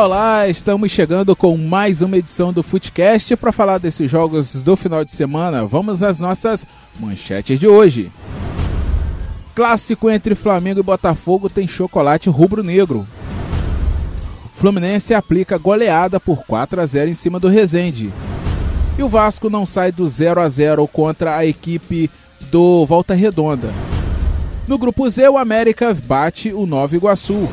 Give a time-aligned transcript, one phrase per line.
[0.00, 0.46] Olá!
[0.46, 5.10] Estamos chegando com mais uma edição do Footcast para falar desses jogos do final de
[5.10, 5.66] semana.
[5.66, 6.64] Vamos às nossas
[7.00, 8.08] manchetes de hoje.
[9.56, 13.04] Clássico entre Flamengo e Botafogo tem chocolate rubro-negro.
[14.54, 18.12] Fluminense aplica goleada por 4 a 0 em cima do Resende.
[18.96, 22.08] E o Vasco não sai do 0 a 0 contra a equipe
[22.52, 23.74] do Volta Redonda.
[24.68, 27.48] No grupo Z, o América bate o Nova Iguaçu.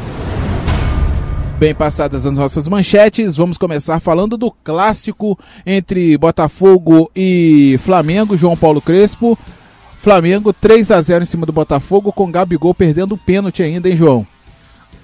[1.57, 8.57] Bem passadas as nossas manchetes, vamos começar falando do clássico entre Botafogo e Flamengo, João
[8.57, 9.39] Paulo Crespo.
[9.97, 13.95] Flamengo 3 a 0 em cima do Botafogo, com Gabigol perdendo o pênalti ainda, hein,
[13.95, 14.27] João?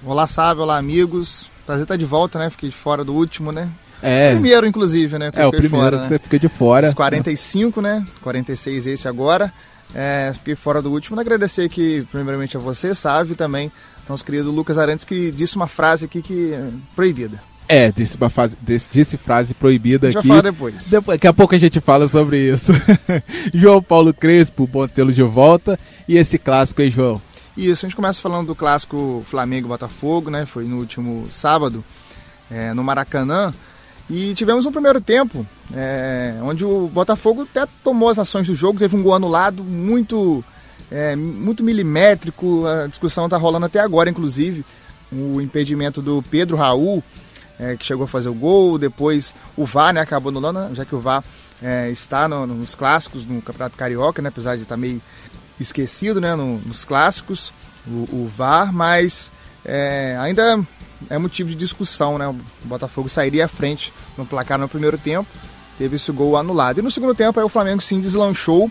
[0.04, 1.50] Olá, Sábio, olá, amigos.
[1.64, 2.50] Prazer estar de volta, né?
[2.50, 3.70] Fiquei fora do último, né?
[4.02, 4.32] É.
[4.32, 5.30] Primeiro, inclusive, né?
[5.34, 6.08] É, o primeiro fora, que né?
[6.08, 6.88] você fica de fora.
[6.88, 8.04] Os 45, né?
[8.20, 9.50] 46 esse agora.
[9.94, 11.18] É, fiquei fora do último.
[11.18, 13.72] Agradecer aqui, primeiramente, a você, Sávio, e também
[14.12, 17.42] nosso querido Lucas Arantes, que disse uma frase aqui que é proibida.
[17.68, 20.14] É, disse, uma frase, disse, disse frase proibida aqui.
[20.14, 20.90] Já fala depois.
[20.90, 21.18] depois.
[21.18, 22.72] Daqui a pouco a gente fala sobre isso.
[23.54, 25.78] João Paulo Crespo, bom tê-lo de volta.
[26.06, 27.20] E esse clássico aí, João?
[27.56, 30.44] Isso, a gente começa falando do clássico Flamengo-Botafogo, né?
[30.44, 31.82] Foi no último sábado,
[32.50, 33.50] é, no Maracanã.
[34.10, 38.78] E tivemos um primeiro tempo, é, onde o Botafogo até tomou as ações do jogo,
[38.78, 40.44] teve um gol anulado muito
[40.92, 44.64] é, muito milimétrico, a discussão está rolando até agora, inclusive,
[45.10, 47.02] o impedimento do Pedro Raul,
[47.58, 50.94] é, que chegou a fazer o gol, depois o VAR né, acabou anulando, já que
[50.94, 51.24] o VAR
[51.62, 55.00] é, está no, nos clássicos, no Campeonato Carioca, né, apesar de estar tá meio
[55.58, 57.52] esquecido né, no, nos clássicos,
[57.86, 59.32] o, o VAR, mas
[59.64, 60.62] é, ainda
[61.08, 62.28] é motivo de discussão, né?
[62.28, 65.28] O Botafogo sairia à frente no placar no primeiro tempo,
[65.78, 66.78] teve esse gol anulado.
[66.78, 68.70] E no segundo tempo aí o Flamengo sim deslanchou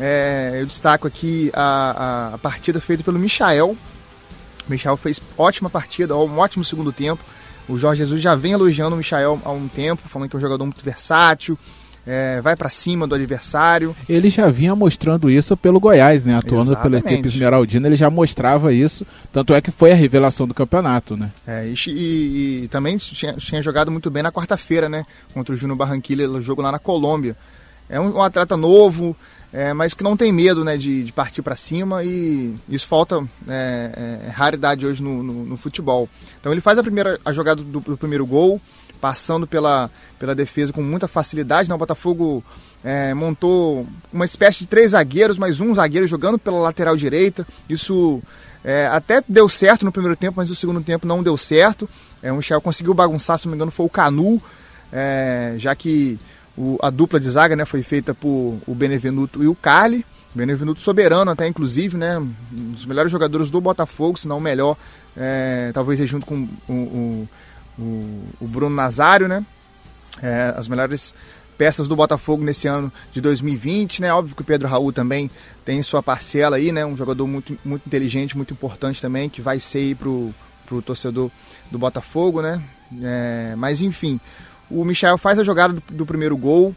[0.00, 3.76] é, eu destaco aqui a, a, a, partida feita pelo Michael.
[4.66, 7.22] O Michael fez ótima partida, um ótimo segundo tempo.
[7.68, 10.40] O Jorge Jesus já vem elogiando o Michael há um tempo, falando que é um
[10.40, 11.58] jogador muito versátil,
[12.06, 13.94] é, vai para cima do adversário.
[14.08, 16.34] Ele já vinha mostrando isso pelo Goiás, né?
[16.34, 17.02] Atuando Exatamente.
[17.02, 19.06] pela equipe esmeraldina, ele já mostrava isso.
[19.30, 21.30] Tanto é que foi a revelação do campeonato, né?
[21.46, 25.04] É, e, e, e também tinha, tinha, jogado muito bem na quarta-feira, né?
[25.34, 27.36] Contra o Júnior Barranquilla, jogo lá na Colômbia.
[27.88, 29.16] É um, um atleta novo,
[29.52, 33.20] é, mas que não tem medo né, de, de partir para cima e isso falta
[33.48, 36.08] é, é, raridade hoje no, no, no, futebol.
[36.38, 38.60] Então ele faz a primeira a jogada do, do, primeiro gol,
[39.00, 39.90] passando pela,
[40.20, 41.68] pela defesa com muita facilidade.
[41.68, 41.74] Né?
[41.74, 42.44] O Botafogo
[42.84, 47.44] é, montou uma espécie de três zagueiros, mais um zagueiro jogando pela lateral direita.
[47.68, 48.22] Isso
[48.64, 51.88] é, até deu certo no primeiro tempo, mas no segundo tempo não deu certo.
[52.22, 54.40] É, o Michel conseguiu bagunçar, se não me engano, foi o Canu,
[54.92, 56.20] é, já que
[56.60, 60.04] o, a dupla de zaga né, foi feita por o Benevenuto e o Carli.
[60.34, 62.18] Benevenuto soberano até, inclusive, né?
[62.18, 64.76] Um dos melhores jogadores do Botafogo, se não o melhor.
[65.16, 67.28] É, talvez junto com o, o,
[67.78, 69.44] o, o Bruno Nazário, né?
[70.22, 71.14] É, as melhores
[71.56, 74.12] peças do Botafogo nesse ano de 2020, né?
[74.12, 75.30] Óbvio que o Pedro Raul também
[75.64, 76.84] tem sua parcela aí, né?
[76.84, 80.32] Um jogador muito, muito inteligente, muito importante também, que vai ser aí pro,
[80.64, 81.30] pro torcedor
[81.70, 82.62] do Botafogo, né?
[83.02, 84.20] É, mas enfim,
[84.70, 86.74] o Michel faz a jogada do, do primeiro gol.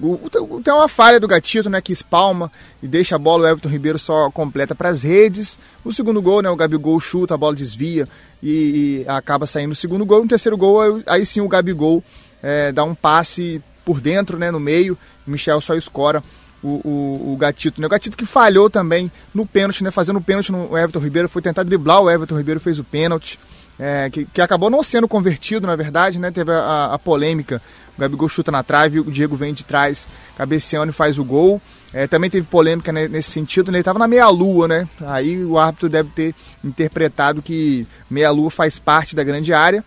[0.00, 0.28] O,
[0.62, 2.52] tem uma falha do Gatito, né, que espalma
[2.82, 5.58] e deixa a bola, o Everton Ribeiro só completa para as redes.
[5.82, 8.06] O segundo gol, né, o Gabigol chuta, a bola desvia
[8.42, 10.20] e, e acaba saindo o segundo gol.
[10.22, 12.04] No terceiro gol, aí, aí sim o Gabigol
[12.42, 14.98] é, dá um passe por dentro, né, no meio.
[15.26, 16.22] O Michel só escora
[16.62, 17.80] o, o, o, Gatito.
[17.80, 17.86] Né?
[17.86, 21.40] O Gatito que falhou também no pênalti, né, fazendo o pênalti no Everton Ribeiro, foi
[21.40, 23.38] tentar driblar o Everton Ribeiro, fez o pênalti
[23.78, 26.30] é, que, que, acabou não sendo convertido, na verdade, né?
[26.30, 27.60] Teve a, a, polêmica.
[27.96, 30.06] O Gabigol chuta na trave, o Diego vem de trás,
[30.36, 31.60] cabeceando e faz o gol.
[31.92, 33.76] É, também teve polêmica né, nesse sentido, né?
[33.76, 34.88] ele estava na meia-lua, né?
[35.06, 39.84] Aí o árbitro deve ter interpretado que meia-lua faz parte da grande área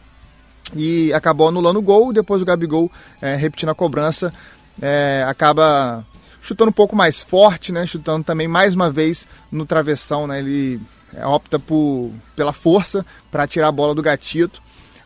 [0.76, 2.14] e acabou anulando o gol.
[2.14, 4.34] Depois o Gabigol, é, repetindo a cobrança,
[4.82, 6.06] é, acaba
[6.42, 7.86] chutando um pouco mais forte, né?
[7.86, 10.40] Chutando também mais uma vez no travessão, né?
[10.40, 10.80] Ele
[11.24, 14.62] opta por, pela força para tirar a bola do gatito,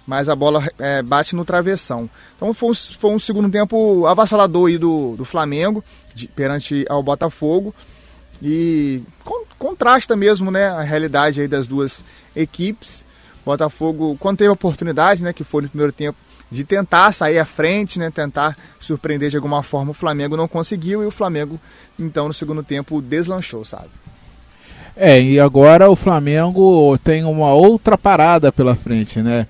[0.06, 2.10] mas a bola é, bate no travessão.
[2.36, 5.84] Então foi um, foi um segundo tempo avassalador aí do, do Flamengo
[6.14, 7.74] de, perante ao Botafogo
[8.42, 12.04] e con, contrasta mesmo né, a realidade aí das duas
[12.36, 13.06] equipes.
[13.46, 16.18] Botafogo, quando teve a oportunidade, né, que foi no primeiro tempo,
[16.50, 21.02] de tentar sair à frente, né, tentar surpreender de alguma forma, o Flamengo não conseguiu
[21.02, 21.60] e o Flamengo,
[22.00, 23.90] então, no segundo tempo, deslanchou, sabe?
[24.96, 29.48] É, e agora o Flamengo tem uma outra parada pela frente, né?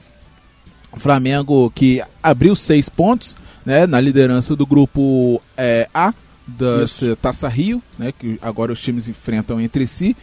[0.91, 3.35] O Flamengo que abriu seis pontos,
[3.65, 6.13] né, na liderança do grupo é, A
[6.45, 6.85] da
[7.21, 10.15] Taça Rio, né, que agora os times enfrentam entre si.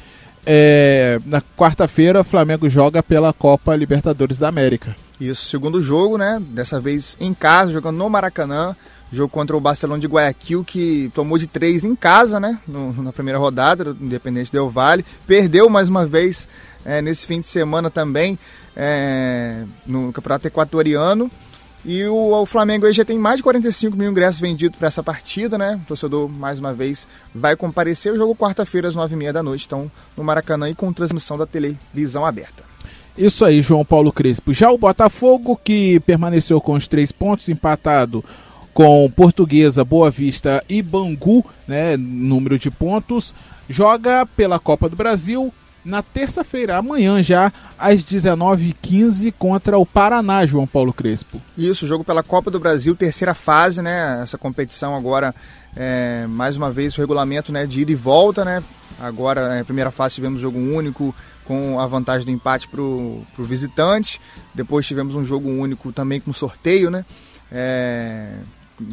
[0.46, 4.96] é, na quarta-feira, o Flamengo joga pela Copa Libertadores da América.
[5.20, 6.40] Isso, segundo jogo, né?
[6.48, 8.74] Dessa vez em casa, jogando no Maracanã.
[9.12, 12.58] Jogo contra o Barcelona de Guayaquil, que tomou de três em casa, né?
[12.66, 15.04] No, na primeira rodada, do Independente Del Vale.
[15.26, 16.46] Perdeu mais uma vez
[16.84, 18.38] é, nesse fim de semana também
[18.76, 21.30] é, no Campeonato Equatoriano.
[21.84, 25.02] E o, o, Flamengo aí já tem mais de 45 mil ingressos vendidos para essa
[25.02, 25.80] partida, né?
[25.82, 28.12] O torcedor, mais uma vez, vai comparecer.
[28.12, 32.24] O jogo quarta-feira, às 9h30 da noite, então, no Maracanã e com transmissão da televisão
[32.24, 32.64] aberta.
[33.16, 34.52] Isso aí, João Paulo Crespo.
[34.52, 38.24] Já o Botafogo, que permaneceu com os três pontos, empatado
[38.72, 43.34] com Portuguesa, Boa Vista e Bangu, né, número de pontos,
[43.68, 45.52] joga pela Copa do Brasil
[45.84, 51.40] na terça-feira, amanhã já, às 19h15, contra o Paraná, João Paulo Crespo.
[51.56, 54.20] Isso, jogo pela Copa do Brasil, terceira fase, né?
[54.22, 55.34] Essa competição agora,
[55.74, 58.62] é, mais uma vez, o regulamento né, de ida e volta, né?
[59.00, 61.14] Agora, é, primeira fase, tivemos jogo único
[61.44, 64.20] com a vantagem do empate para o visitante.
[64.54, 67.04] Depois tivemos um jogo único também com sorteio, né?
[67.50, 68.34] É,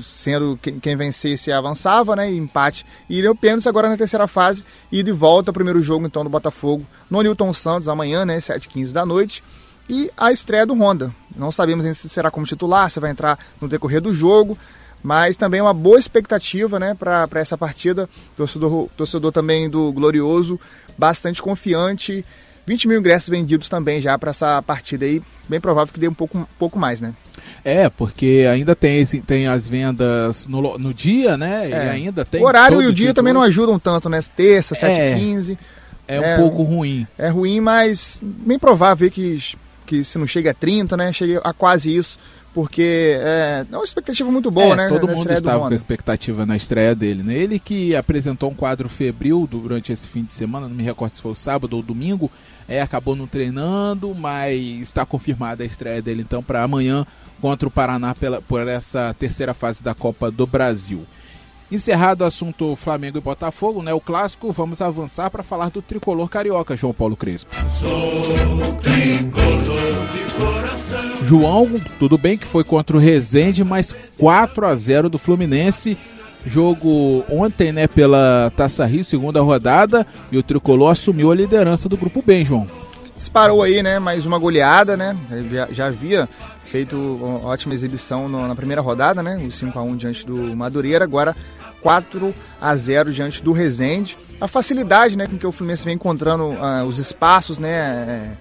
[0.03, 2.31] sendo quem vencesse avançava, né?
[2.31, 6.23] E empate iria o pênalti agora na terceira fase e de volta primeiro jogo então
[6.23, 8.37] do Botafogo no Newton Santos amanhã, né?
[8.37, 9.43] 7h15 da noite.
[9.89, 11.13] E a estreia do Honda.
[11.35, 14.57] Não sabemos ainda se será como titular, se vai entrar no decorrer do jogo,
[15.01, 18.09] mas também uma boa expectativa, né, para essa partida.
[18.35, 20.59] Torcedor, torcedor também do Glorioso,
[20.97, 22.25] bastante confiante.
[22.67, 25.21] 20 mil ingressos vendidos também já para essa partida aí.
[25.47, 27.13] Bem provável que dê um pouco, um pouco mais, né?
[27.63, 31.65] É, porque ainda tem, tem as vendas no, no dia, né?
[31.65, 31.69] É.
[31.69, 32.41] E ainda tem.
[32.41, 34.19] O horário e o dia também não ajudam tanto, né?
[34.35, 35.57] Terça, 7h15.
[36.05, 37.07] É, é, um é, pouco ruim.
[37.17, 39.41] É ruim, mas bem provável que,
[39.85, 41.13] que se não chega a 30, né?
[41.13, 42.19] Chegue a quase isso.
[42.57, 44.89] Porque é, é uma expectativa muito boa, é, né?
[44.89, 47.35] Todo mundo estava com expectativa na estreia dele, né?
[47.35, 51.21] Ele que apresentou um quadro febril durante esse fim de semana, não me recordo se
[51.21, 52.31] foi o sábado ou domingo,
[52.67, 57.05] é, acabou não treinando, mas está confirmada a estreia dele então para amanhã
[57.39, 61.05] contra o Paraná pela, por essa terceira fase da Copa do Brasil.
[61.69, 63.93] Encerrado o assunto Flamengo e Botafogo, né?
[63.93, 67.53] O clássico, vamos avançar para falar do tricolor carioca, João Paulo Crespo.
[71.23, 71.69] João,
[71.99, 75.97] tudo bem que foi contra o Rezende, mas 4 a 0 do Fluminense.
[76.45, 81.97] Jogo ontem, né, pela Taça Rio, segunda rodada, e o tricolor assumiu a liderança do
[81.97, 82.65] grupo B, João.
[83.17, 85.17] Disparou aí, né, mais uma goleada, né?
[85.51, 86.29] Já, já havia
[86.63, 89.37] feito ótima exibição no, na primeira rodada, né?
[89.37, 91.35] O 5 a 1 diante do Madureira, agora
[91.81, 94.17] 4 a 0 diante do Resende.
[94.39, 98.31] A facilidade, né, com que o Fluminense vem encontrando uh, os espaços, né, é,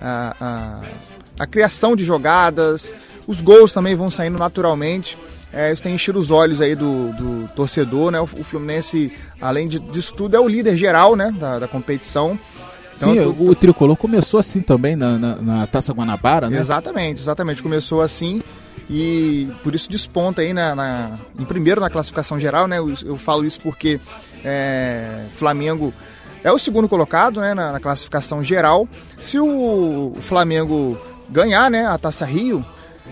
[0.00, 2.94] a, a, a, criação de jogadas,
[3.26, 5.16] os gols também vão saindo naturalmente.
[5.52, 8.20] É, isso tem enchido os olhos aí do, do torcedor, né?
[8.20, 12.38] O, o, Fluminense, além de, disso tudo, é o líder geral, né, da, da competição.
[12.94, 16.58] Então, Sim, o, o tricolor começou assim também na, na, na, Taça Guanabara, né?
[16.58, 17.62] Exatamente, exatamente.
[17.62, 18.42] Começou assim
[18.90, 22.78] e por isso desponta aí na, na em primeiro na classificação geral, né?
[22.78, 24.00] Eu, eu falo isso porque
[24.44, 25.92] é, Flamengo
[26.42, 28.88] é o segundo colocado né, na, na classificação geral.
[29.18, 30.98] Se o Flamengo
[31.28, 32.64] ganhar né, a Taça Rio,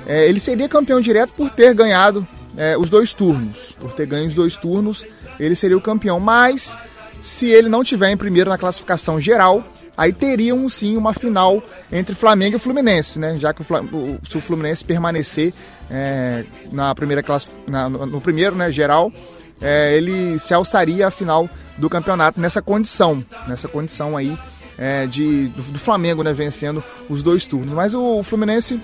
[0.07, 2.27] é, ele seria campeão direto por ter ganhado
[2.57, 3.73] é, os dois turnos.
[3.79, 5.05] Por ter ganho os dois turnos,
[5.39, 6.19] ele seria o campeão.
[6.21, 6.79] Mas
[7.27, 9.65] se ele não tiver em primeiro na classificação geral,
[9.97, 13.37] aí teriam sim uma final entre Flamengo e Fluminense, né?
[13.37, 15.53] Já que o, se o Fluminense permanecer
[15.91, 19.13] é, na primeira classe, na, no primeiro, né, geral,
[19.61, 24.39] é, ele se alçaria a final do campeonato nessa condição, nessa condição aí
[24.79, 27.73] é, de do, do, Flamengo, né, vencendo os dois turnos.
[27.73, 28.81] Mas o, o Fluminense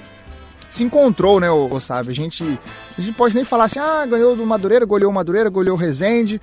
[0.69, 2.11] se encontrou, né, o, o sabe?
[2.11, 2.43] A gente,
[2.99, 5.81] a gente pode nem falar assim, ah, ganhou do Madureira, goleou o Madureira, goleou o
[5.81, 6.41] Rezende.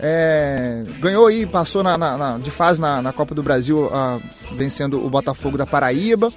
[0.00, 4.22] É, ganhou aí, passou na, na, na, de fase na, Copa do Brasil, uh,
[4.54, 6.32] vencendo o Botafogo da Paraíba.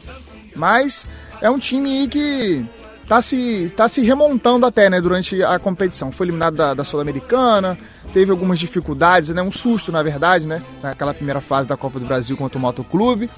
[0.56, 1.06] Mas
[1.42, 2.66] é um time que
[3.08, 6.12] tá se, tá se remontando até, né, durante a competição.
[6.12, 7.78] Foi eliminado da, da Sul-Americana,
[8.14, 12.06] teve algumas dificuldades, né, um susto, na verdade, né, naquela primeira fase da Copa do
[12.06, 13.30] Brasil contra o Motoclube.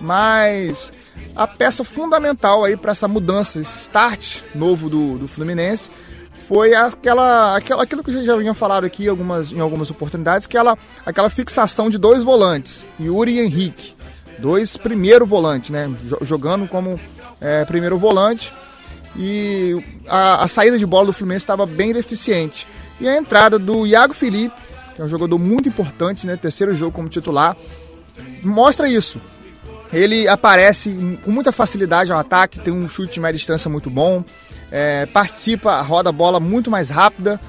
[0.00, 0.92] Mas
[1.34, 5.90] a peça fundamental aí para essa mudança, esse start novo do, do Fluminense,
[6.48, 11.28] foi aquela, aquela aquilo que já vinha falado aqui algumas, em algumas oportunidades, aquela, aquela
[11.28, 13.94] fixação de dois volantes, Yuri e Henrique,
[14.38, 15.90] dois primeiro volantes, né,
[16.22, 17.00] jogando como
[17.40, 18.52] é, primeiro volante,
[19.16, 22.66] e a, a, saída de bola do Fluminense estava bem deficiente.
[23.00, 24.54] E a entrada do Iago Felipe,
[24.94, 27.56] que é um jogador muito importante, né, terceiro jogo como titular,
[28.42, 29.20] mostra isso.
[29.92, 34.22] Ele aparece com muita facilidade ao ataque, tem um chute de média distância muito bom,
[34.70, 37.40] é, participa, roda a bola muito mais rápida.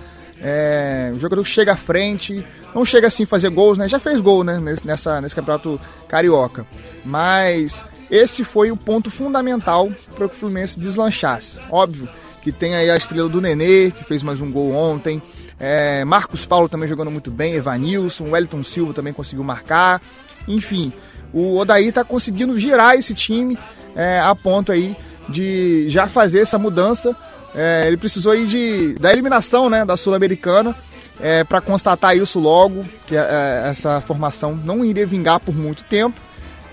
[0.41, 2.45] É, o jogador chega à frente.
[2.73, 3.87] não chega assim a fazer gols, né?
[3.87, 4.59] Já fez gol, né?
[4.85, 6.65] Nessa, nesse campeonato carioca.
[7.03, 11.59] Mas esse foi o ponto fundamental para que o Fluminense deslanchasse.
[11.69, 12.07] Óbvio
[12.41, 15.21] que tem aí a estrela do Nenê, que fez mais um gol ontem.
[15.59, 20.01] É, Marcos Paulo também jogando muito bem, Evanilson, Wellington Silva também conseguiu marcar.
[20.47, 20.93] Enfim,
[21.33, 23.57] o Odaí está conseguindo girar esse time
[23.95, 24.95] é, a ponto aí
[25.29, 27.15] de já fazer essa mudança.
[27.55, 30.75] É, ele precisou aí de, da eliminação né, da Sul-Americana
[31.19, 35.83] é, para constatar isso logo, que é, é, essa formação não iria vingar por muito
[35.83, 36.19] tempo.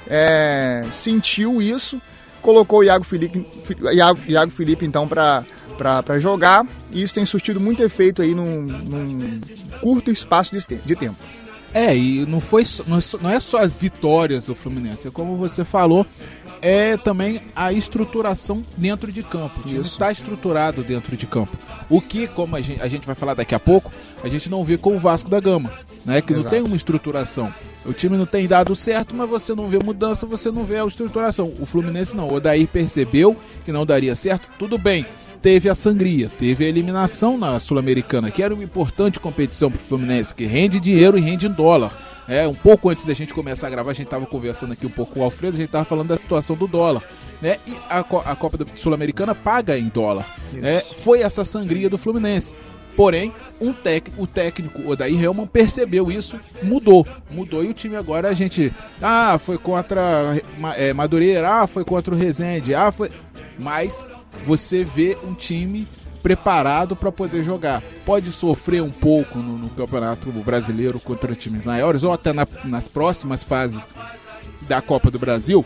[0.06, 2.00] É, sentiu isso,
[2.42, 3.46] colocou o Iago Felipe,
[3.92, 9.40] Iago, Iago Felipe então para jogar, e isso tem surtido muito efeito aí num, num
[9.80, 11.16] curto espaço de, de tempo.
[11.72, 16.06] É, e não foi não é só as vitórias do Fluminense, como você falou,
[16.64, 19.60] é também a estruturação dentro de campo.
[19.60, 21.58] O time está estruturado dentro de campo.
[21.90, 23.92] O que, como a gente, a gente vai falar daqui a pouco,
[24.22, 25.70] a gente não vê com o Vasco da Gama,
[26.06, 26.22] né?
[26.22, 26.44] Que Exato.
[26.44, 27.52] não tem uma estruturação.
[27.84, 30.86] O time não tem dado certo, mas você não vê mudança, você não vê a
[30.86, 31.52] estruturação.
[31.60, 32.28] O Fluminense não.
[32.28, 35.04] O Odair percebeu que não daria certo, tudo bem
[35.42, 39.82] teve a sangria, teve a eliminação na Sul-Americana, que era uma importante competição para o
[39.82, 41.92] Fluminense, que rende dinheiro e rende em dólar.
[42.28, 44.90] É, um pouco antes da gente começar a gravar, a gente estava conversando aqui um
[44.90, 47.02] pouco com o Alfredo, a gente estava falando da situação do dólar.
[47.40, 47.58] Né?
[47.66, 50.26] E a, a Copa Sul-Americana paga em dólar.
[50.52, 50.80] Né?
[50.80, 52.54] Foi essa sangria do Fluminense.
[52.96, 57.06] Porém, um tec, o técnico Odair Helman percebeu isso, mudou.
[57.30, 58.72] Mudou e o time agora a gente.
[59.02, 60.40] Ah, foi contra
[60.76, 63.10] é, Madureira, ah, foi contra o Rezende, ah, foi.
[63.58, 64.06] Mas
[64.44, 65.88] você vê um time
[66.24, 67.82] preparado para poder jogar.
[68.06, 72.88] Pode sofrer um pouco no, no, Campeonato Brasileiro contra times maiores ou até na, nas
[72.88, 73.86] próximas fases
[74.62, 75.62] da Copa do Brasil?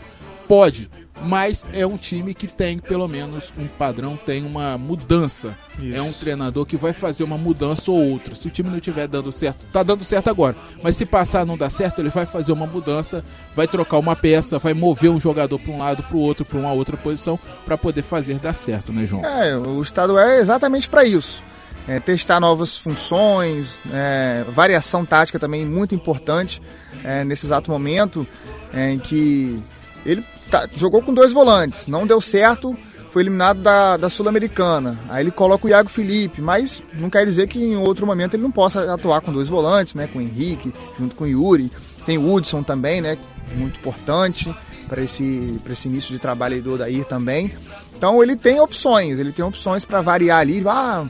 [0.49, 0.89] Pode,
[1.21, 5.55] mas é um time que tem pelo menos um padrão, tem uma mudança.
[5.77, 5.95] Isso.
[5.95, 8.33] É um treinador que vai fazer uma mudança ou outra.
[8.33, 11.55] Se o time não estiver dando certo, tá dando certo agora, mas se passar não
[11.55, 13.23] dar certo, ele vai fazer uma mudança,
[13.55, 16.57] vai trocar uma peça, vai mover um jogador para um lado, para o outro, para
[16.57, 19.23] uma outra posição, para poder fazer dar certo, né, João?
[19.23, 21.43] É, o estado é exatamente para isso.
[21.87, 26.59] É, testar novas funções, é, variação tática também muito importante
[27.03, 28.27] é, nesse exato momento
[28.73, 29.63] é, em que
[30.05, 32.75] ele tá, jogou com dois volantes, não deu certo,
[33.11, 34.97] foi eliminado da, da Sul-Americana.
[35.09, 38.43] Aí ele coloca o Iago Felipe, mas não quer dizer que em outro momento ele
[38.43, 40.07] não possa atuar com dois volantes, né?
[40.07, 41.71] Com o Henrique, junto com o Yuri.
[42.05, 43.17] Tem o Hudson também, né?
[43.55, 44.55] Muito importante
[44.87, 47.51] para esse, esse início de trabalho aí do Odair também.
[47.97, 50.63] Então ele tem opções, ele tem opções para variar ali.
[50.67, 51.05] Ah,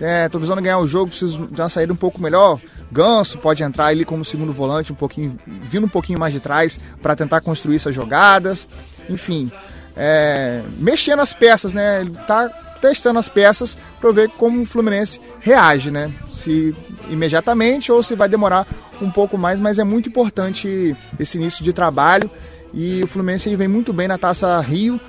[0.00, 2.60] é, tô precisando ganhar o jogo, preciso de uma saída um pouco melhor.
[2.94, 6.78] Ganso pode entrar ali como segundo volante, um pouquinho, vindo um pouquinho mais de trás
[7.02, 8.68] para tentar construir essas jogadas.
[9.10, 9.50] Enfim,
[9.96, 12.02] é, mexendo as peças, né?
[12.02, 12.48] Ele tá
[12.80, 16.08] testando as peças para ver como o Fluminense reage, né?
[16.30, 16.72] Se
[17.10, 18.64] imediatamente ou se vai demorar
[19.02, 22.30] um pouco mais, mas é muito importante esse início de trabalho
[22.72, 25.00] e o Fluminense vem muito bem na Taça Rio,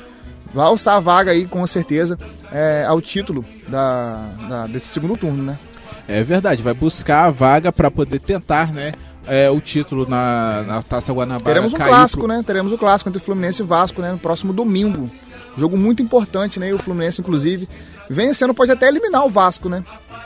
[0.52, 2.18] vai alçar a vaga aí com certeza
[2.52, 5.60] é, ao título da, da, desse segundo turno, né?
[6.08, 8.94] É verdade, vai buscar a vaga para poder tentar, né?
[9.28, 11.46] É, o título na, na Taça Guanabara.
[11.46, 12.36] Teremos um clássico, pro...
[12.36, 12.44] né?
[12.46, 14.12] Teremos o clássico entre Fluminense e Vasco, né?
[14.12, 15.10] No próximo domingo.
[15.58, 16.70] Jogo muito importante, né?
[16.70, 17.68] E o Fluminense, inclusive,
[18.10, 19.84] vencendo pode até eliminar o Vasco, né?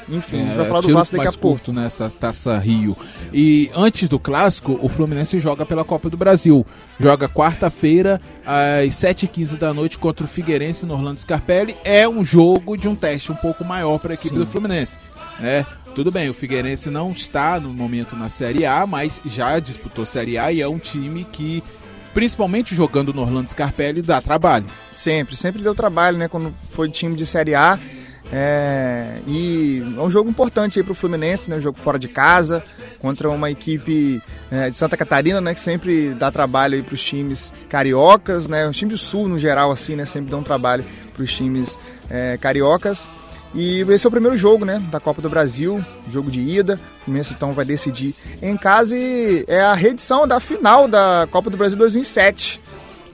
[0.09, 1.57] Enfim, é, a gente vai falar do Vasco daqui a pouco.
[1.57, 2.97] Curto nessa Taça Rio.
[3.31, 6.65] E antes do clássico, o Fluminense joga pela Copa do Brasil.
[6.99, 11.77] Joga quarta-feira às 7h15 da noite contra o Figueirense no Orlando Scarpelli.
[11.83, 14.39] É um jogo de um teste um pouco maior para a equipe Sim.
[14.39, 14.99] do Fluminense.
[15.41, 15.65] É,
[15.95, 20.37] tudo bem, o Figueirense não está no momento na Série A, mas já disputou Série
[20.37, 21.63] A e é um time que,
[22.13, 24.65] principalmente jogando no Orlando Scarpelli, dá trabalho.
[24.93, 26.27] Sempre, sempre deu trabalho, né?
[26.27, 27.79] Quando foi time de Série A.
[28.31, 31.55] É, e é um jogo importante aí para o Fluminense, né?
[31.55, 32.63] Um jogo fora de casa,
[32.99, 35.53] contra uma equipe é, de Santa Catarina, né?
[35.53, 38.67] Que sempre dá trabalho aí para os times cariocas, né?
[38.67, 40.05] Os times do Sul, no geral, assim, né?
[40.05, 41.79] Sempre dão trabalho para os times
[42.09, 43.09] é, cariocas.
[43.53, 46.79] E esse é o primeiro jogo, né, da Copa do Brasil, jogo de ida.
[47.01, 51.49] O Fluminense então vai decidir em casa e é a reedição da final da Copa
[51.49, 52.61] do Brasil 2007,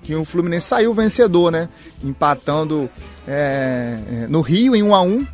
[0.03, 1.69] que o Fluminense saiu vencedor, né,
[2.03, 2.89] empatando
[3.27, 5.27] é, é no Rio em 1 a 1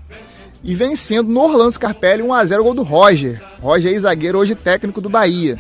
[0.64, 3.42] e vencendo no Orlando Scarpelli 1 a 0 gol do Roger.
[3.60, 5.60] Roger é zagueiro hoje técnico do Bahia.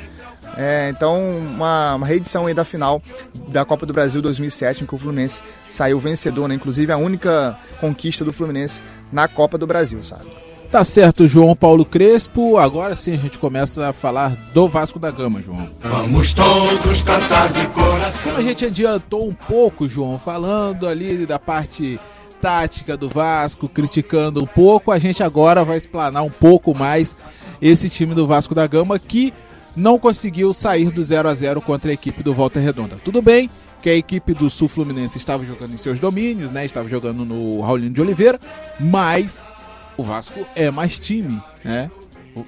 [0.58, 3.01] É, então, uma, uma, reedição aí da final
[3.48, 6.55] da Copa do Brasil 2007, em que o Fluminense saiu vencedor, né?
[6.55, 8.81] Inclusive a única conquista do Fluminense
[9.12, 10.41] na Copa do Brasil, sabe?
[10.72, 12.58] Tá certo, João Paulo Crespo.
[12.58, 15.70] Agora sim a gente começa a falar do Vasco da Gama, João.
[15.81, 18.31] Vamos todos cantar de coração.
[18.31, 22.00] Como a gente adiantou um pouco, João, falando ali da parte
[22.39, 27.17] tática do Vasco, criticando um pouco, a gente agora vai explanar um pouco mais
[27.62, 29.34] esse time do Vasco da Gama que
[29.75, 32.97] não conseguiu sair do 0 a 0 contra a equipe do Volta Redonda.
[33.03, 33.49] Tudo bem
[33.81, 36.65] que a equipe do Sul Fluminense estava jogando em seus domínios, né?
[36.65, 38.39] Estava jogando no Raulino de Oliveira,
[38.79, 39.55] mas
[39.97, 41.89] o Vasco é mais time, né?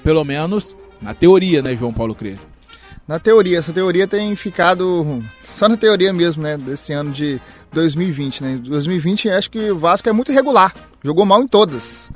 [0.03, 2.49] Pelo menos na teoria, né, João Paulo Crespo?
[3.07, 7.41] Na teoria, essa teoria tem ficado só na teoria mesmo, né, desse ano de
[7.73, 8.55] 2020, né?
[8.63, 12.11] 2020 acho que o Vasco é muito irregular, jogou mal em todas.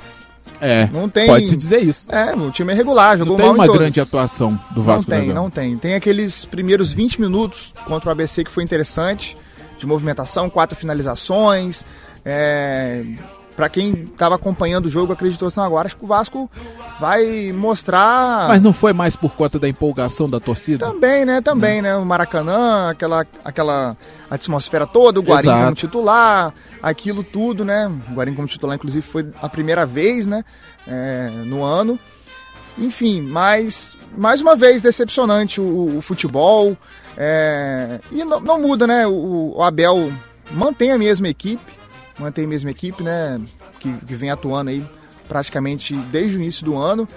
[0.59, 2.07] É, não tem, pode se dizer isso.
[2.11, 5.09] É, o time é regular, jogou não mal tem uma grande atuação do Vasco.
[5.11, 5.77] Não tem, não tem.
[5.77, 9.37] Tem aqueles primeiros 20 minutos contra o ABC que foi interessante,
[9.77, 11.85] de movimentação, quatro finalizações,
[12.25, 13.03] é,
[13.57, 16.47] para quem estava acompanhando o jogo, acreditou assim, agora acho que o Vasco
[16.99, 18.49] vai mostrar.
[18.49, 20.85] Mas não foi mais por conta da empolgação da torcida?
[20.85, 21.41] Também, né?
[21.41, 21.95] Também, né?
[21.95, 23.97] O Maracanã, aquela, aquela
[24.29, 25.63] atmosfera toda, o Guarim Exato.
[25.63, 27.91] como titular, aquilo tudo, né?
[28.11, 30.45] O Guarim como titular, inclusive, foi a primeira vez, né?
[30.87, 31.97] É, no ano.
[32.77, 36.77] Enfim, mas mais uma vez decepcionante o, o futebol.
[37.17, 39.07] É, e não, não, muda, né?
[39.07, 40.13] O, o Abel
[40.51, 41.77] mantém a mesma equipe
[42.19, 43.39] mantém a mesma equipe, né?
[43.79, 44.86] Que, que vem atuando aí
[45.27, 47.07] praticamente desde o início do ano.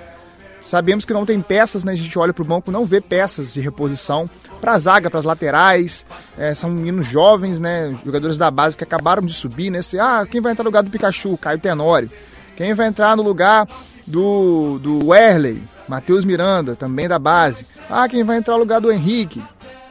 [0.62, 1.92] Sabemos que não tem peças, né?
[1.92, 4.28] A gente olha para o banco, não vê peças de reposição
[4.60, 6.04] para a zaga, para as laterais.
[6.36, 7.96] É, são meninos jovens, né?
[8.04, 9.80] Jogadores da base que acabaram de subir, né?
[9.80, 11.38] Se, ah, quem vai entrar no lugar do Pikachu?
[11.38, 12.10] Caio Tenório.
[12.56, 13.66] Quem vai entrar no lugar
[14.06, 15.62] do, do Werley?
[15.88, 17.66] Matheus Miranda, também da base.
[17.88, 19.42] Ah, quem vai entrar no lugar do Henrique?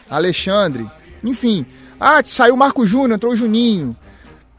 [0.10, 0.90] Alexandre.
[1.24, 1.66] Enfim.
[2.00, 3.98] Ah, saiu o Marco Júnior, entrou o Juninho.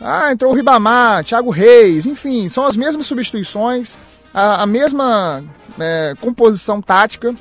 [0.01, 3.99] Ah, entrou o Ribamar, Thiago Reis, enfim, são as mesmas substituições,
[4.33, 5.45] a, a mesma
[5.79, 7.35] é, composição tática.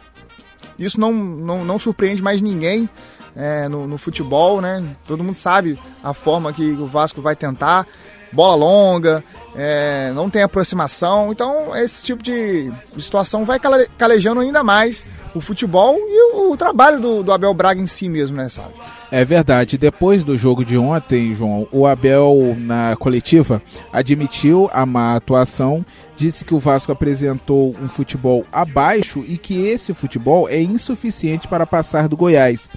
[0.77, 2.89] Isso não, não, não surpreende mais ninguém
[3.35, 4.83] é, no, no, futebol, né?
[5.07, 7.87] Todo mundo sabe a forma que o Vasco vai tentar.
[8.31, 9.23] Bola longa,
[9.55, 11.31] é, não tem aproximação.
[11.31, 13.59] Então, esse tipo de situação vai
[13.97, 18.07] calejando ainda mais o futebol e o, o trabalho do, do, Abel Braga em si
[18.07, 18.73] mesmo, né, sabe?
[19.11, 19.77] É verdade.
[19.77, 25.83] Depois do jogo de ontem, João, o Abel, na coletiva, admitiu a má atuação,
[26.15, 31.65] disse que o Vasco apresentou um futebol abaixo e que esse futebol é insuficiente para
[31.65, 32.69] passar do Goiás.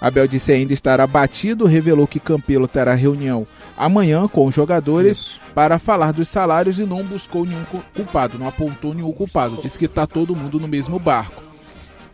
[0.00, 5.40] Abel disse ainda estar abatido, revelou que Campelo terá reunião amanhã com os jogadores Isso.
[5.54, 9.86] para falar dos salários e não buscou nenhum culpado, não apontou nenhum culpado, disse que
[9.86, 11.42] está todo mundo no mesmo barco.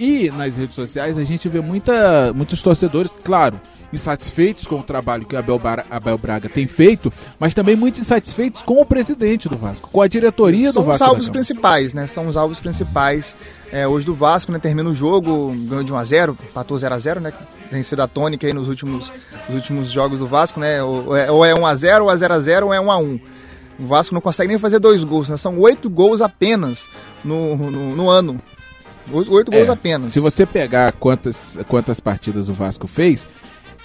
[0.00, 3.60] E nas redes sociais a gente vê muita, muitos torcedores, claro,
[3.92, 8.62] insatisfeitos com o trabalho que Abel, Bar Abel Braga tem feito, mas também muito insatisfeitos
[8.62, 10.98] com o presidente do Vasco, com a diretoria São do Vasco.
[10.98, 12.06] São os alvos principais, né?
[12.06, 13.36] São os alvos principais
[13.70, 14.58] é, hoje do Vasco, né?
[14.58, 17.32] Termina o jogo, ganhou de 1 a 0 empatou 0 a 0 né?
[17.70, 19.12] Tem sido a tônica aí nos últimos,
[19.48, 20.82] nos últimos jogos do Vasco, né?
[20.82, 22.90] Ou é, ou é 1 a 0 ou é 0 a 0 ou é 1
[22.90, 23.20] a 1
[23.80, 25.36] O Vasco não consegue nem fazer dois gols, né?
[25.36, 26.88] São oito gols apenas
[27.22, 28.40] no, no, no ano.
[29.12, 30.12] Oito gols é, apenas.
[30.12, 33.26] Se você pegar quantas, quantas partidas o Vasco fez,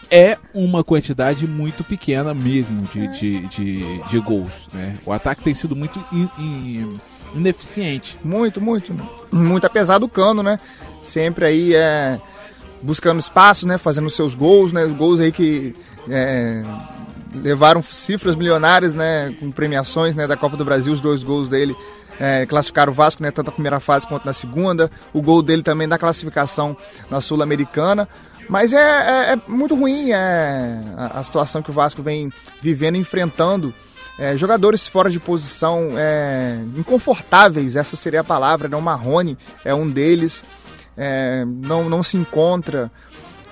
[0.10, 3.08] é uma quantidade muito pequena mesmo de, é.
[3.08, 4.68] de, de, de, gols.
[4.74, 4.98] Né?
[5.06, 6.98] O ataque tem sido muito in, in,
[7.36, 8.20] ineficiente.
[8.24, 8.96] Muito, muito.
[9.32, 10.60] Muito apesar do cano, né?
[11.02, 12.20] Sempre aí é
[12.82, 13.78] buscando espaço, né?
[13.78, 14.86] Fazendo seus gols, né?
[14.86, 15.76] Os gols aí que
[16.10, 16.64] é,
[17.34, 19.36] levaram cifras milionárias, né?
[19.40, 20.28] Com premiações né?
[20.28, 21.76] da Copa do Brasil, os dois gols dele
[22.20, 24.90] é, classificar o Vasco, né, tanto na primeira fase quanto na segunda.
[25.14, 26.76] O gol dele também da classificação
[27.10, 28.08] na Sul-Americana.
[28.50, 32.96] Mas é, é, é, muito ruim é, a, a, situação que o Vasco vem vivendo,
[32.96, 33.74] enfrentando.
[34.18, 38.70] É, jogadores fora de posição é, inconfortáveis, essa seria a palavra.
[38.70, 38.78] Né?
[38.78, 40.46] O Marrone é um deles,
[40.96, 42.90] é, não, não se encontra,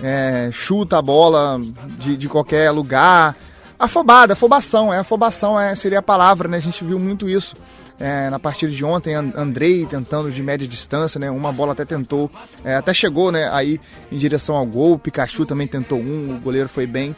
[0.01, 1.59] é, chuta a bola
[1.97, 3.35] de, de qualquer lugar.
[3.77, 6.55] Afobada, afobação, é afobação é, seria a palavra, né?
[6.55, 7.55] A gente viu muito isso
[7.99, 11.29] é, na partida de ontem, Andrei tentando de média distância, né?
[11.29, 12.29] Uma bola até tentou,
[12.63, 13.49] é, até chegou, né?
[13.51, 13.79] Aí
[14.11, 14.93] em direção ao gol.
[14.93, 17.15] O Pikachu também tentou um, o goleiro foi bem.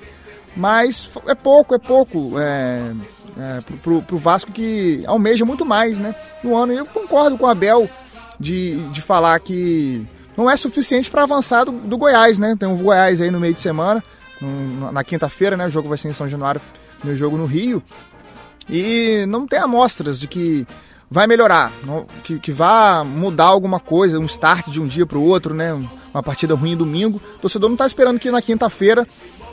[0.56, 2.94] Mas é pouco, é pouco é,
[3.38, 6.16] é, pro, pro Vasco que almeja muito mais, né?
[6.44, 6.74] No ano.
[6.74, 7.90] E eu concordo com o Abel
[8.40, 10.06] de, de falar que
[10.38, 12.56] não é suficiente para avançar do, do, Goiás, né?
[12.58, 14.04] Tem o Goiás aí no meio de semana,
[14.42, 15.66] no, na quinta-feira, né?
[15.66, 16.62] O jogo vai ser em São Januário,
[17.04, 17.82] no jogo no Rio.
[18.70, 20.68] E não tem amostras de que
[21.10, 21.72] vai melhorar,
[22.24, 25.74] que, que vá mudar alguma coisa, um start de um dia para o outro, né?
[26.14, 27.22] Uma partida ruim domingo.
[27.38, 29.08] O torcedor não está esperando que na quinta-feira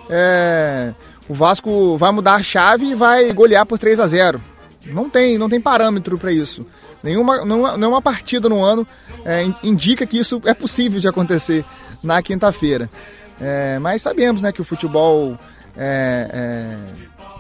[0.09, 0.95] é,
[1.29, 4.41] o Vasco vai mudar a chave e vai golear por 3 a 0
[4.87, 6.67] Não tem, não tem parâmetro para isso.
[7.03, 8.87] Nenhuma, nenhuma, nenhuma partida no ano
[9.25, 11.65] é, indica que isso é possível de acontecer
[12.03, 12.89] na quinta-feira.
[13.41, 15.37] É, mas sabemos né, que o futebol
[15.77, 16.77] é, é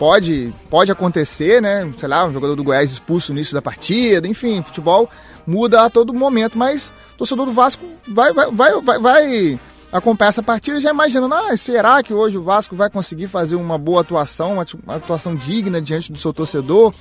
[0.02, 1.88] pode, pode acontecer, né?
[1.96, 5.08] Sei lá, um jogador do Goiás expulso no início da partida, enfim, futebol
[5.46, 9.60] muda a todo momento, mas o torcedor do Vasco vai, vai, vai, vai,
[9.92, 13.78] acompanhar essa partida já imaginando, ah, será que hoje o Vasco vai conseguir fazer uma
[13.78, 16.92] boa atuação, uma, uma atuação digna diante do seu torcedor?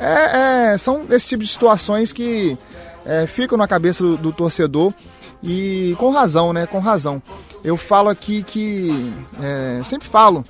[0.00, 2.58] É, é, são esse tipo de situações que
[3.06, 4.92] é, ficam na cabeça do, do, torcedor
[5.40, 6.66] e com razão, né?
[6.66, 7.22] Com razão.
[7.62, 10.44] Eu falo aqui que, é, sempre falo,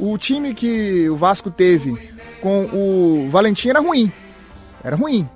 [0.00, 2.10] o time que o Vasco teve
[2.40, 4.10] com o Valentim era ruim,
[4.82, 5.28] era ruim,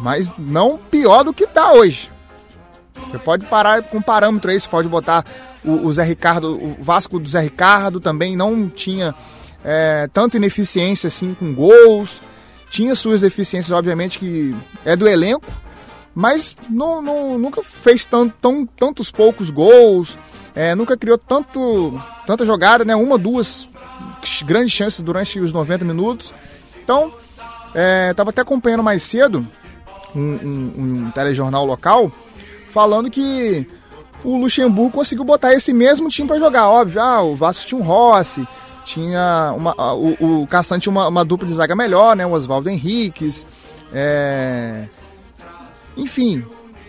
[0.00, 2.10] mas não pior do que está hoje.
[3.10, 5.24] Você pode parar com parâmetro aí, você pode botar
[5.62, 9.14] o, o Zé Ricardo, o Vasco do Zé Ricardo também não tinha
[9.62, 12.20] é, tanta ineficiência assim com gols.
[12.70, 15.46] Tinha suas deficiências, obviamente, que é do elenco,
[16.14, 20.18] mas não, não, nunca fez tão, tão, tantos poucos gols,
[20.54, 22.94] é, nunca criou tanto, tanta jogada, né?
[22.94, 23.68] Uma, duas
[24.44, 26.34] grandes chances durante os 90 minutos.
[26.82, 27.12] Então,
[28.10, 29.46] estava é, até acompanhando mais cedo
[30.14, 32.12] um, um, um telejornal local
[32.72, 33.66] falando que
[34.24, 36.68] o Luxemburgo conseguiu botar esse mesmo time para jogar.
[36.68, 38.46] Óbvio, ah, o Vasco tinha um Rossi,
[38.84, 42.26] tinha uma, o, o tinha uma, uma, dupla de zaga melhor, né?
[42.26, 43.46] O Oswaldo Henriques.
[43.92, 44.86] É...
[45.96, 46.44] Enfim,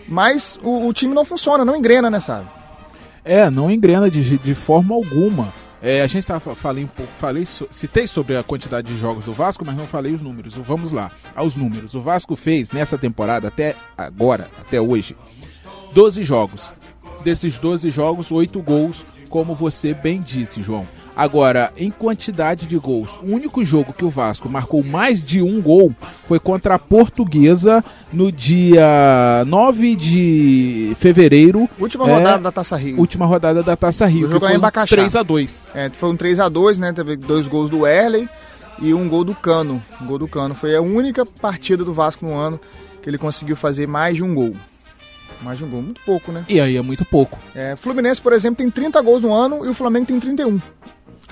[0.08, 2.48] mas o, o, time não funciona, não engrena, né, sabe?
[3.24, 5.52] É, não engrena de, de forma alguma.
[5.80, 9.34] É, a gente tá, falei um pouco, falei, citei sobre a quantidade de jogos do
[9.34, 10.54] Vasco, mas não falei os números.
[10.54, 11.94] Vamos lá, aos números.
[11.94, 15.16] O Vasco fez nessa temporada, até agora, até hoje,
[15.92, 16.72] 12 jogos.
[17.22, 20.86] Desses 12 jogos, 8 gols, como você bem disse, João.
[21.16, 25.62] Agora, em quantidade de gols, o único jogo que o Vasco marcou mais de um
[25.62, 25.94] gol
[26.26, 31.68] foi contra a Portuguesa no dia 9 de fevereiro.
[31.78, 32.98] Última é, rodada da Taça Rio.
[32.98, 34.26] Última rodada da Taça Rio.
[34.26, 35.66] O jogo foi um 3x2.
[35.74, 36.92] É, foi um 3x2, né?
[36.92, 38.28] Teve dois gols do Erley
[38.80, 39.80] e um gol do Cano.
[40.00, 40.54] Um gol do Cano.
[40.54, 42.60] Foi a única partida do Vasco no ano
[43.00, 44.54] que ele conseguiu fazer mais de um gol.
[45.42, 46.44] Mais de um gol, muito pouco, né?
[46.48, 47.38] E aí é muito pouco.
[47.54, 50.60] É, Fluminense, por exemplo, tem 30 gols no ano e o Flamengo tem 31.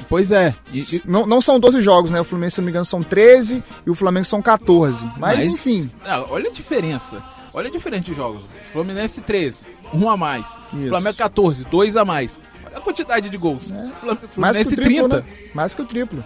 [0.08, 0.54] Pois é.
[0.72, 1.02] E, e...
[1.04, 2.20] Não, não são 12 jogos, né?
[2.20, 5.04] O Fluminense, se não me engano, são 13 e o Flamengo são 14.
[5.04, 5.90] Mas, Mas enfim.
[6.04, 7.22] Não, olha a diferença.
[7.54, 8.44] Olha a diferença de jogos.
[8.72, 10.58] Fluminense 13, um a mais.
[10.72, 10.88] Isso.
[10.88, 12.40] Flamengo 14, dois a mais.
[12.66, 13.70] Olha a quantidade de gols.
[13.70, 13.90] É.
[14.28, 15.16] Fluminense mais que o triplo, 30.
[15.16, 15.24] Né?
[15.54, 16.24] Mais que o triplo.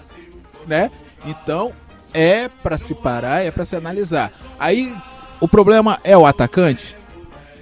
[0.67, 0.91] Né?
[1.25, 1.73] Então,
[2.15, 4.33] é para se parar, é para se analisar.
[4.59, 4.97] Aí,
[5.41, 6.97] o problema é o atacante?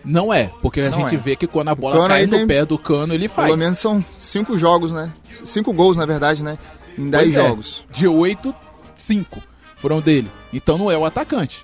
[0.05, 1.19] Não é, porque a não gente é.
[1.19, 2.47] vê que quando a bola cai no tem...
[2.47, 3.49] pé do cano, ele faz.
[3.49, 5.13] Pelo menos são cinco jogos, né?
[5.31, 6.59] Cinco gols, na verdade, né?
[6.99, 7.43] Em dez é.
[7.43, 7.85] jogos.
[7.91, 8.55] De oito,
[8.97, 9.41] cinco
[9.85, 10.31] foram dele.
[10.51, 11.63] Então não é o atacante.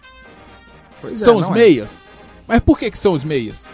[1.01, 1.97] Pois é, são é, os meias.
[1.97, 2.11] É.
[2.47, 3.67] Mas por que, que são os meias?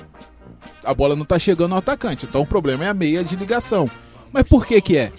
[0.84, 3.90] A bola não tá chegando no atacante, então o problema é a meia de ligação.
[4.32, 5.12] Mas por que que é?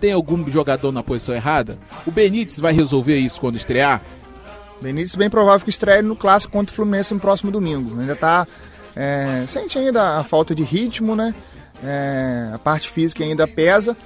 [0.00, 1.78] Tem algum jogador na posição errada?
[2.04, 4.02] O Benítez vai resolver isso quando estrear?
[4.80, 8.00] Benítez bem provável que estreie no clássico contra o Fluminense no próximo domingo.
[8.00, 8.44] Ainda tá
[8.96, 11.34] é, sente ainda a falta de ritmo, né?
[11.82, 13.96] É, a parte física ainda pesa.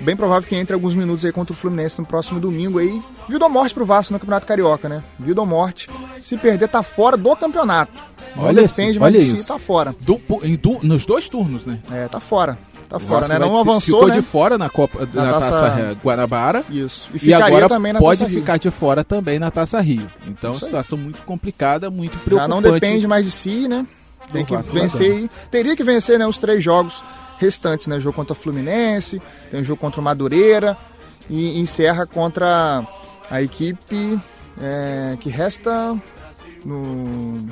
[0.00, 3.00] Bem provável que entre alguns minutos aí contra o Fluminense no próximo domingo aí.
[3.28, 5.02] Viu do morte pro Vasco no Campeonato Carioca, né?
[5.18, 5.88] Viu do morte.
[6.22, 7.92] Se perder, tá fora do campeonato.
[8.34, 9.94] Não olha depende, mas olha si, tá fora.
[10.00, 11.78] Do, em, do, nos dois turnos, né?
[11.92, 12.58] É, tá fora.
[12.88, 13.38] Tá fora, né?
[13.38, 14.16] Não avançou, Ficou né?
[14.16, 16.64] de fora na Copa na, na Taça, Taça Guanabara.
[16.68, 17.10] Isso.
[17.22, 17.68] E, e agora
[17.98, 20.06] pode ficar de fora também na Taça Rio.
[20.26, 22.40] Então, situação muito complicada, muito preocupante.
[22.42, 23.86] Já não depende mais de si, né?
[24.32, 25.30] Tem que vencer.
[25.50, 27.04] Teria que vencer né, os três jogos
[27.38, 27.98] restantes, né?
[28.00, 30.76] Jogo contra o Fluminense, tem um jogo contra o Madureira
[31.28, 32.86] e encerra contra
[33.30, 34.18] a equipe
[34.60, 35.96] é, que resta
[36.64, 37.46] no.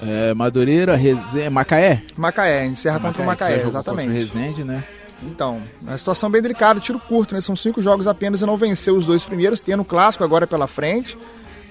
[0.00, 1.48] É, Madureira, Reze...
[1.48, 2.02] Macaé?
[2.16, 4.08] Macaé, encerra Macaé, contra o Macaé, exatamente.
[4.08, 4.82] Contra o Resende, né?
[5.22, 7.40] Então, é a situação bem delicada, tiro curto, né?
[7.40, 10.66] São cinco jogos apenas e não venceu os dois primeiros, tendo o clássico agora pela
[10.66, 11.16] frente.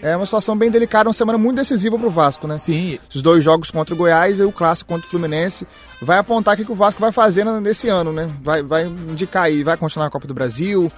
[0.01, 2.57] É uma situação bem delicada, uma semana muito decisiva para o Vasco, né?
[2.57, 2.97] Sim.
[3.13, 5.67] Os dois jogos contra o Goiás e o clássico contra o Fluminense
[6.01, 8.27] vai apontar o que o Vasco vai fazer nesse ano, né?
[8.41, 10.91] Vai, vai indicar aí, vai continuar na Copa do Brasil,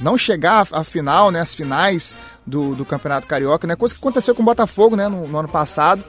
[0.00, 1.40] não chegar à final, né?
[1.40, 2.14] As finais
[2.46, 3.76] do, do Campeonato Carioca, né?
[3.76, 5.06] Coisa que aconteceu com o Botafogo, né?
[5.06, 6.02] No, no ano passado.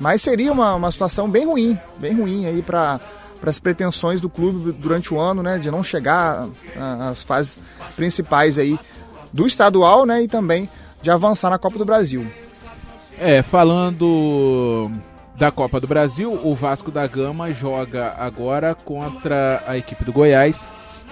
[0.00, 3.00] Mas seria uma, uma situação bem ruim, bem ruim aí para
[3.38, 6.48] para as pretensões do clube durante o ano, né, de não chegar
[7.10, 7.60] às fases
[7.96, 8.78] principais aí
[9.32, 10.70] do estadual, né, e também
[11.02, 12.26] de avançar na Copa do Brasil.
[13.18, 14.90] É, falando
[15.36, 20.64] da Copa do Brasil, o Vasco da Gama joga agora contra a equipe do Goiás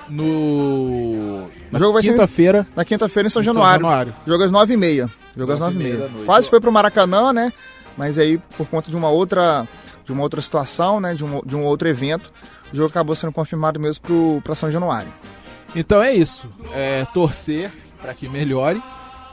[0.08, 2.66] no na quinta-feira.
[2.74, 3.82] Na quinta-feira em São, São Januário.
[3.82, 4.14] Januário.
[4.26, 5.10] Jogo às nove e meia.
[5.36, 6.10] Jogo às nove e meia.
[6.26, 7.52] Quase foi pro Maracanã, né?
[7.96, 9.66] Mas aí por conta de uma outra
[10.04, 11.14] de uma outra situação, né?
[11.14, 12.32] De um, de um outro evento,
[12.72, 15.12] o jogo acabou sendo confirmado mesmo para São Januário.
[15.74, 16.48] Então é isso.
[16.72, 18.82] É torcer para que melhore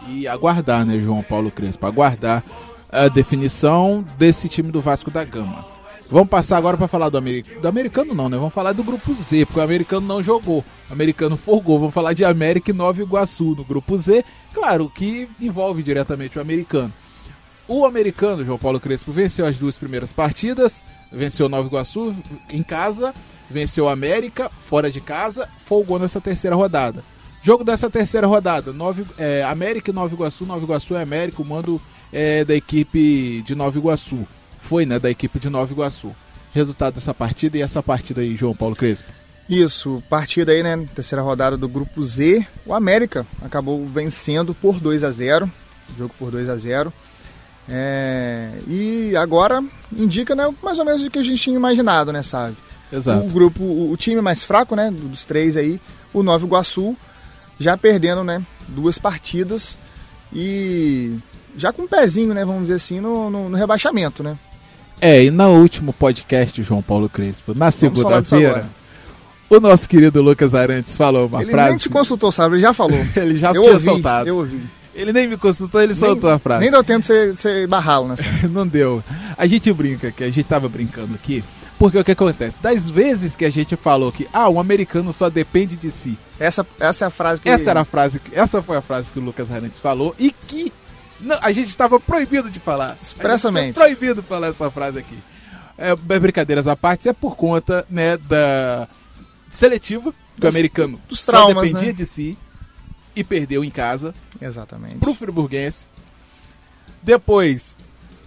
[0.07, 1.85] e aguardar, né, João Paulo Crespo?
[1.85, 2.43] Aguardar
[2.91, 5.65] a definição desse time do Vasco da Gama.
[6.09, 7.61] Vamos passar agora para falar do, americano.
[7.61, 8.37] do americano, não, né?
[8.37, 10.63] Vamos falar do grupo Z, porque o americano não jogou.
[10.89, 11.77] O americano folgou.
[11.77, 14.23] Vamos falar de América e Nova Iguaçu no grupo Z.
[14.53, 16.93] Claro que envolve diretamente o americano.
[17.67, 20.83] O americano, João Paulo Crespo, venceu as duas primeiras partidas.
[21.11, 22.15] Venceu Nova Iguaçu
[22.49, 23.13] em casa,
[23.49, 27.03] venceu América fora de casa, folgou nessa terceira rodada.
[27.47, 30.45] Jogo dessa terceira rodada: Nova, é, América e Nova Iguaçu.
[30.45, 31.79] Nova Iguaçu é América, o mando
[32.11, 34.27] é da equipe de Nova Iguaçu
[34.59, 36.13] foi, né, da equipe de Nova Iguaçu.
[36.53, 39.09] Resultado dessa partida e essa partida aí, João Paulo Crespo.
[39.47, 42.45] Isso, partida aí, né, terceira rodada do grupo Z.
[42.65, 45.49] O América acabou vencendo por 2 a 0,
[45.97, 46.91] jogo por 2 a 0.
[47.69, 49.63] É, e agora
[49.97, 52.57] indica, né, mais ou menos o que a gente tinha imaginado, né, sabe?
[52.91, 53.25] Exato.
[53.25, 55.79] O grupo, o, o time mais fraco, né, dos três aí,
[56.13, 56.93] o Nova Iguaçu,
[57.59, 59.77] já perdendo, né, duas partidas
[60.33, 61.17] e
[61.57, 64.37] já com um pezinho, né, vamos dizer assim, no, no, no rebaixamento, né?
[64.99, 68.67] É, e no último podcast, João Paulo Crespo, na segunda-feira,
[69.49, 71.67] o nosso querido Lucas Arantes falou uma ele frase.
[71.67, 72.55] Ele nem te consultou, sabe?
[72.55, 72.99] Ele já falou.
[73.15, 74.27] ele já eu tinha ouvi, soltado.
[74.27, 74.59] Eu ouvi.
[74.95, 76.61] Ele nem me consultou, ele nem, soltou a frase.
[76.61, 78.23] Nem deu tempo de você barrá-lo nessa.
[78.49, 79.03] Não deu.
[79.37, 81.43] A gente brinca aqui, a gente tava brincando aqui,
[81.77, 82.61] porque o que acontece?
[82.61, 86.17] Das vezes que a gente falou que, ah, um americano só depende de si.
[86.39, 87.49] Essa, essa é a frase que.
[87.49, 90.71] Essa era a frase, essa foi a frase que o Lucas Arantes falou e que
[91.19, 92.97] não, a gente estava proibido de falar.
[93.01, 93.73] Expressamente.
[93.73, 95.17] proibido de falar essa frase aqui.
[95.77, 98.87] É, brincadeiras à parte, é por conta né, da
[99.51, 101.93] seletiva, que o americano dos traumas, só dependia né?
[101.93, 102.37] de si
[103.15, 104.13] e perdeu em casa.
[104.41, 104.97] Exatamente.
[104.97, 105.87] Pro Friburguense.
[107.01, 107.77] Depois,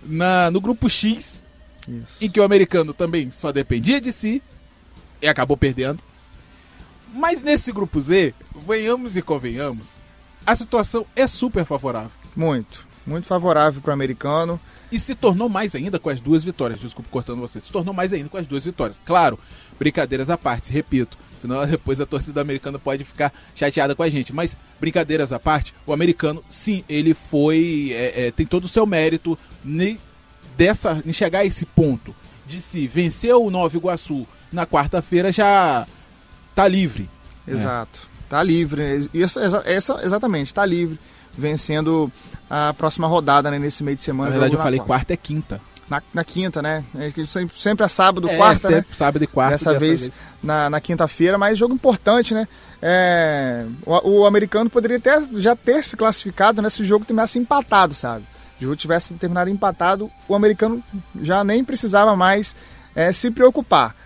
[0.05, 1.43] na, no grupo X,
[1.91, 2.25] Isso.
[2.25, 4.43] em que o americano também só dependia de si
[5.21, 5.99] e acabou perdendo.
[7.13, 9.95] Mas nesse grupo Z, venhamos e convenhamos,
[10.47, 12.13] a situação é super favorável.
[12.37, 14.61] Muito, muito favorável para o americano.
[14.93, 16.81] E se tornou mais ainda com as duas vitórias.
[16.81, 17.61] Desculpe cortando você.
[17.61, 19.01] Se tornou mais ainda com as duas vitórias.
[19.05, 19.39] Claro,
[19.79, 21.17] brincadeiras à parte, repito.
[21.41, 24.33] Senão depois a torcida americana pode ficar chateada com a gente.
[24.33, 27.91] Mas, brincadeiras à parte, o americano, sim, ele foi.
[27.93, 29.39] É, é, tem todo o seu mérito
[30.61, 32.15] dessa, em chegar a esse ponto.
[32.47, 35.87] De se vencer o Nova Iguaçu na quarta-feira já
[36.55, 37.09] tá livre.
[37.49, 38.01] Exato.
[38.27, 38.29] É.
[38.29, 39.09] Tá livre.
[39.15, 40.99] Essa, essa, exatamente, tá livre
[41.33, 42.13] vencendo
[42.51, 44.29] a próxima rodada né, nesse meio de semana.
[44.29, 44.89] Na verdade, eu falei quarta.
[44.89, 45.61] quarta é quinta.
[45.89, 46.85] Na, na, quinta, né?
[47.27, 48.95] Sempre, sempre é sábado, é, quarta, sempre né?
[48.95, 49.53] sábado e quarta.
[49.53, 52.47] Dessa, dessa vez, vez, na, na quinta-feira, mas jogo importante, né?
[52.83, 57.95] É, o, o, americano poderia até já ter se classificado nesse né, jogo terminasse empatado,
[57.95, 58.25] sabe?
[58.61, 60.83] O jogo tivesse terminado empatado, o americano
[61.23, 62.55] já nem precisava mais
[62.95, 63.97] é, se preocupar.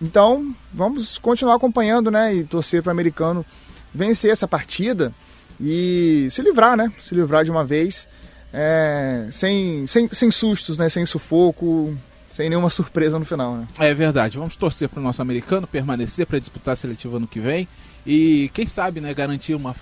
[0.00, 2.34] Então, vamos continuar acompanhando, né?
[2.34, 3.44] E torcer para o americano
[3.92, 5.12] vencer essa partida
[5.60, 6.90] e se livrar, né?
[7.00, 8.08] Se livrar de uma vez,
[8.52, 10.88] é, sem, sem, sem sustos, né?
[10.88, 13.66] Sem sufoco, sem nenhuma surpresa no final, né?
[13.78, 14.38] É verdade.
[14.38, 17.68] Vamos torcer para o nosso americano permanecer para disputar a seletiva ano que vem
[18.06, 19.12] e quem sabe, né?
[19.12, 19.74] Garantir uma,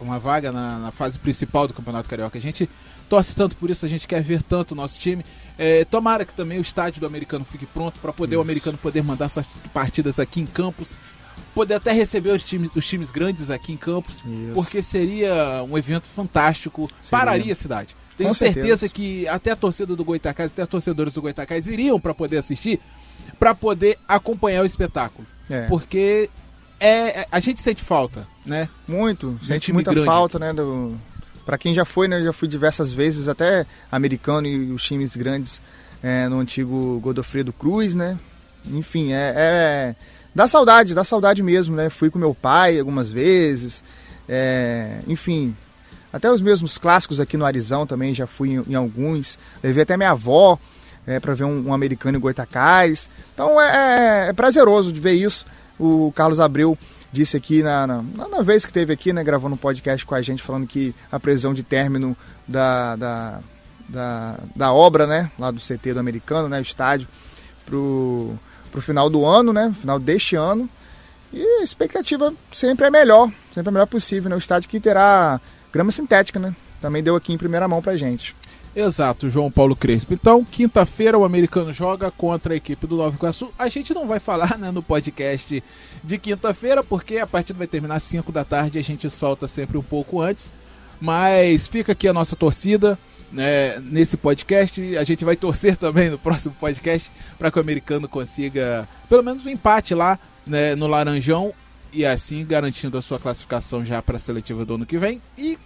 [0.00, 2.36] uma vaga na, na fase principal do Campeonato Carioca.
[2.36, 2.68] A gente
[3.12, 5.22] torce tanto por isso, a gente quer ver tanto o nosso time.
[5.58, 8.40] É, tomara que também o estádio do americano fique pronto para poder isso.
[8.40, 9.44] o americano poder mandar suas
[9.74, 10.88] partidas aqui em Campos
[11.54, 14.52] poder até receber os times, os times grandes aqui em Campos, Isso.
[14.54, 17.10] porque seria um evento fantástico, seria.
[17.10, 17.94] pararia a cidade.
[18.16, 21.66] Tenho Com certeza, certeza que até a torcida do Goitacás, até os torcedores do Goitacás
[21.66, 22.80] iriam para poder assistir,
[23.38, 25.28] para poder acompanhar o espetáculo.
[25.50, 25.66] É.
[25.66, 26.30] Porque
[26.80, 28.66] é, é, a gente sente falta, né?
[28.88, 30.46] Muito, sente muita falta, aqui.
[30.46, 30.52] né?
[30.54, 30.98] Do...
[31.44, 32.22] Para quem já foi, né?
[32.22, 35.60] Já fui diversas vezes, até americano e os times grandes
[36.02, 38.16] é, no antigo Godofredo Cruz, né?
[38.66, 39.94] Enfim, é, é
[40.34, 41.90] Dá saudade, dá saudade mesmo, né?
[41.90, 43.84] Fui com meu pai algumas vezes,
[44.26, 45.54] é, enfim,
[46.10, 49.38] até os mesmos clássicos aqui no Arizão também já fui em, em alguns.
[49.62, 50.58] Levei até minha avó
[51.06, 53.10] é, para ver um, um, americano em Goitacás.
[53.34, 55.44] Então é, é, é, prazeroso de ver isso.
[55.78, 56.78] O Carlos Abreu
[57.12, 60.22] disse aqui na, na, na, vez que teve aqui, né, gravando um podcast com a
[60.22, 62.16] gente, falando que a previsão de término
[62.48, 63.40] da, da,
[63.88, 67.06] da, da obra, né, lá do CT do americano, né, o estádio,
[67.66, 68.36] pro
[68.72, 69.72] para o final do ano, né?
[69.78, 70.68] Final deste ano.
[71.32, 74.36] E a expectativa sempre é melhor, sempre é melhor possível, né?
[74.36, 76.54] O estádio que terá grama sintética, né?
[76.80, 78.34] Também deu aqui em primeira mão pra gente.
[78.74, 80.14] Exato, João Paulo Crespo.
[80.14, 83.52] Então, quinta-feira o americano joga contra a equipe do Nova Iguaçu.
[83.58, 85.62] A gente não vai falar né, no podcast
[86.02, 89.46] de quinta-feira, porque a partida vai terminar às 5 da tarde e a gente solta
[89.46, 90.50] sempre um pouco antes.
[90.98, 92.98] Mas fica aqui a nossa torcida
[93.30, 94.96] né, nesse podcast.
[94.96, 99.44] A gente vai torcer também no próximo podcast para que o americano consiga pelo menos
[99.44, 101.52] um empate lá né, no Laranjão
[101.92, 105.20] e assim garantindo a sua classificação já para a seletiva do ano que vem.
[105.36, 105.58] E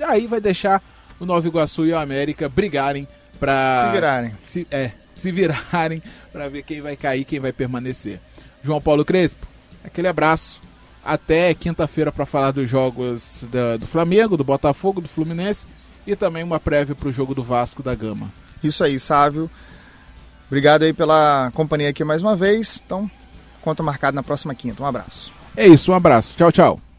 [0.00, 0.82] aí vai deixar
[1.22, 3.06] o Nova Iguaçu e o América brigarem
[3.38, 4.32] para se virarem.
[4.42, 8.20] Se, é, se virarem para ver quem vai cair, quem vai permanecer.
[8.62, 9.46] João Paulo Crespo,
[9.84, 10.60] aquele abraço.
[11.04, 15.66] Até quinta-feira para falar dos jogos da, do Flamengo, do Botafogo, do Fluminense
[16.06, 18.32] e também uma prévia para o jogo do Vasco da Gama.
[18.62, 19.50] Isso aí, Sávio.
[20.46, 22.80] Obrigado aí pela companhia aqui mais uma vez.
[22.84, 23.10] Então,
[23.62, 24.82] conta marcado na próxima quinta.
[24.82, 25.32] Um abraço.
[25.56, 26.36] É isso, um abraço.
[26.36, 26.91] Tchau, tchau.